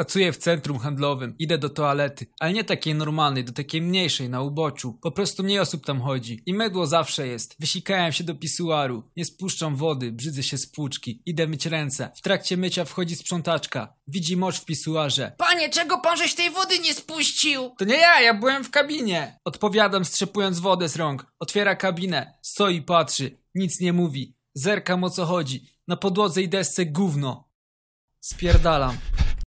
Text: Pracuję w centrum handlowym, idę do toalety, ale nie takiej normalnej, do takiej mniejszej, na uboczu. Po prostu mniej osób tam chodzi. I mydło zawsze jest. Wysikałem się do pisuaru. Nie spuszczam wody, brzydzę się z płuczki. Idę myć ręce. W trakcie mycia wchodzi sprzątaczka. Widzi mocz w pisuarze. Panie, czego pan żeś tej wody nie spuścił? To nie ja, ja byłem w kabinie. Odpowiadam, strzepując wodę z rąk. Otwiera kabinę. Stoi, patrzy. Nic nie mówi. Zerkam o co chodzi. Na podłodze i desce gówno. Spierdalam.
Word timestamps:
Pracuję 0.00 0.32
w 0.32 0.36
centrum 0.36 0.78
handlowym, 0.78 1.34
idę 1.38 1.58
do 1.58 1.68
toalety, 1.68 2.26
ale 2.38 2.52
nie 2.52 2.64
takiej 2.64 2.94
normalnej, 2.94 3.44
do 3.44 3.52
takiej 3.52 3.82
mniejszej, 3.82 4.28
na 4.28 4.42
uboczu. 4.42 4.98
Po 5.02 5.10
prostu 5.10 5.42
mniej 5.42 5.58
osób 5.58 5.86
tam 5.86 6.00
chodzi. 6.00 6.42
I 6.46 6.54
mydło 6.54 6.86
zawsze 6.86 7.26
jest. 7.26 7.56
Wysikałem 7.58 8.12
się 8.12 8.24
do 8.24 8.34
pisuaru. 8.34 9.10
Nie 9.16 9.24
spuszczam 9.24 9.76
wody, 9.76 10.12
brzydzę 10.12 10.42
się 10.42 10.58
z 10.58 10.66
płuczki. 10.66 11.22
Idę 11.26 11.46
myć 11.46 11.66
ręce. 11.66 12.10
W 12.16 12.20
trakcie 12.20 12.56
mycia 12.56 12.84
wchodzi 12.84 13.16
sprzątaczka. 13.16 13.94
Widzi 14.08 14.36
mocz 14.36 14.60
w 14.60 14.64
pisuarze. 14.64 15.32
Panie, 15.38 15.70
czego 15.70 16.00
pan 16.00 16.16
żeś 16.16 16.34
tej 16.34 16.50
wody 16.50 16.78
nie 16.78 16.94
spuścił? 16.94 17.70
To 17.78 17.84
nie 17.84 17.96
ja, 17.96 18.20
ja 18.20 18.34
byłem 18.34 18.64
w 18.64 18.70
kabinie. 18.70 19.38
Odpowiadam, 19.44 20.04
strzepując 20.04 20.58
wodę 20.58 20.88
z 20.88 20.96
rąk. 20.96 21.26
Otwiera 21.38 21.76
kabinę. 21.76 22.38
Stoi, 22.42 22.82
patrzy. 22.82 23.38
Nic 23.54 23.80
nie 23.80 23.92
mówi. 23.92 24.36
Zerkam 24.54 25.04
o 25.04 25.10
co 25.10 25.26
chodzi. 25.26 25.66
Na 25.88 25.96
podłodze 25.96 26.42
i 26.42 26.48
desce 26.48 26.86
gówno. 26.86 27.48
Spierdalam. 28.20 28.96